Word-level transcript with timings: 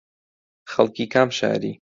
خەڵکی 0.71 1.05
کام 1.13 1.29
شاری 1.39 1.71